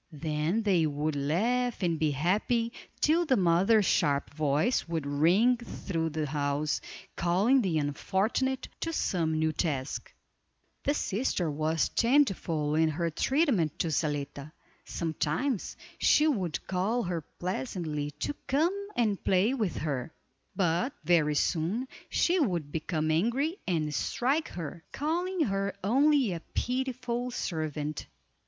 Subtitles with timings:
[0.13, 6.09] Then they would laugh and be happy, till the mother's sharp voice would ring through
[6.09, 6.81] the house,
[7.15, 10.11] calling the unfortunate to some new task.
[10.85, 14.51] The sister was changeful in her treatment to Zaletta.
[14.85, 20.11] Sometimes she would call her pleasantly to come and play with her,
[20.55, 27.29] but very soon she would become angry and strike her, calling her "only a pitiful
[27.29, 28.07] servant."